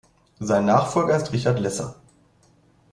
[0.39, 1.93] Sein Nachfolger ist Richard Lesser.